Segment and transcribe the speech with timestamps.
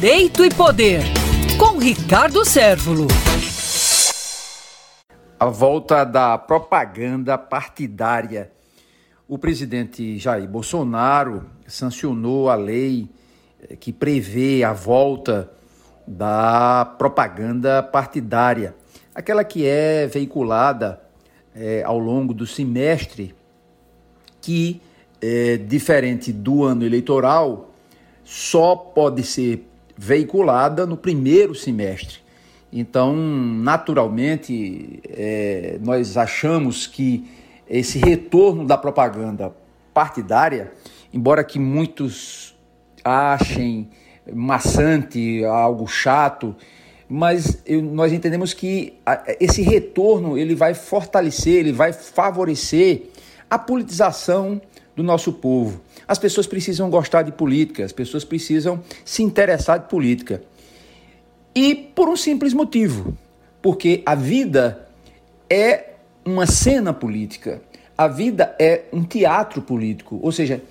[0.00, 1.00] Direito e Poder,
[1.58, 3.08] com Ricardo Sérvulo.
[5.40, 8.52] A volta da propaganda partidária.
[9.26, 13.08] O presidente Jair Bolsonaro sancionou a lei
[13.60, 15.50] eh, que prevê a volta
[16.06, 18.76] da propaganda partidária,
[19.12, 21.02] aquela que é veiculada
[21.52, 23.34] é, ao longo do semestre,
[24.40, 24.80] que,
[25.20, 27.74] é, diferente do ano eleitoral,
[28.22, 32.20] só pode ser veiculada no primeiro semestre.
[32.72, 37.28] Então, naturalmente, é, nós achamos que
[37.68, 39.52] esse retorno da propaganda
[39.92, 40.72] partidária,
[41.12, 42.54] embora que muitos
[43.02, 43.88] achem
[44.32, 46.54] maçante, algo chato,
[47.08, 48.94] mas eu, nós entendemos que
[49.40, 53.06] esse retorno ele vai fortalecer, ele vai favorecer
[53.50, 54.60] a politização
[54.94, 55.80] do nosso povo.
[56.08, 60.42] As pessoas precisam gostar de política, as pessoas precisam se interessar de política.
[61.54, 63.14] E por um simples motivo,
[63.60, 64.88] porque a vida
[65.50, 67.60] é uma cena política,
[67.96, 70.62] a vida é um teatro político, ou seja,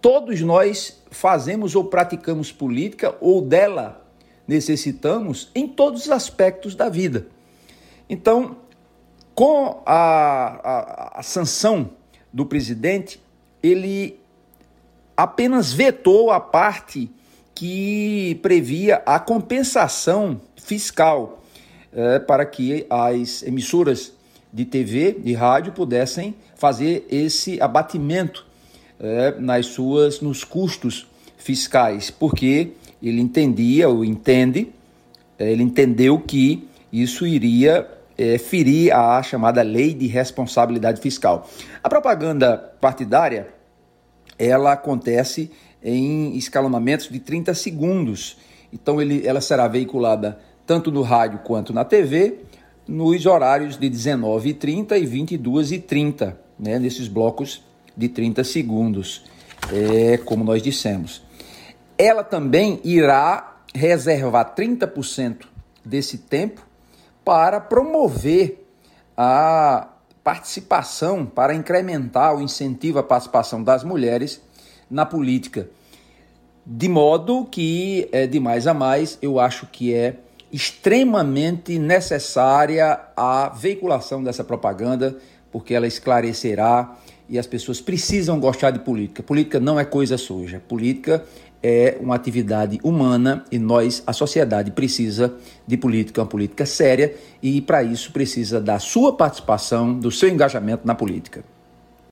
[0.00, 4.02] todos nós fazemos ou praticamos política ou dela
[4.48, 7.26] necessitamos em todos os aspectos da vida.
[8.08, 8.56] Então,
[9.34, 11.90] com a, a, a sanção
[12.32, 13.20] do presidente,
[13.62, 14.21] ele
[15.16, 17.10] apenas vetou a parte
[17.54, 21.42] que previa a compensação fiscal
[21.92, 24.12] é, para que as emissoras
[24.52, 28.46] de TV, de rádio, pudessem fazer esse abatimento
[28.98, 34.68] é, nas suas, nos custos fiscais, porque ele entendia ou entende,
[35.38, 41.48] é, ele entendeu que isso iria é, ferir a chamada lei de responsabilidade fiscal.
[41.82, 43.48] A propaganda partidária
[44.38, 45.50] ela acontece
[45.82, 48.36] em escalonamentos de 30 segundos.
[48.72, 52.38] Então ele, ela será veiculada tanto no rádio quanto na TV
[52.86, 57.62] nos horários de 19h30 e 22h30, né, nesses blocos
[57.96, 59.24] de 30 segundos,
[59.72, 61.22] é, como nós dissemos.
[61.96, 65.46] Ela também irá reservar 30%
[65.84, 66.66] desse tempo
[67.24, 68.66] para promover
[69.16, 69.88] a
[70.22, 74.40] participação, para incrementar o incentivo à participação das mulheres
[74.90, 75.68] na política.
[76.64, 80.16] De modo que, é, de mais a mais, eu acho que é
[80.52, 85.16] extremamente necessária a veiculação dessa propaganda,
[85.50, 86.96] porque ela esclarecerá
[87.32, 89.22] e as pessoas precisam gostar de política.
[89.22, 90.60] Política não é coisa suja.
[90.68, 91.24] Política
[91.62, 95.34] é uma atividade humana e nós, a sociedade, precisa
[95.66, 100.86] de política, uma política séria e para isso precisa da sua participação, do seu engajamento
[100.86, 101.42] na política.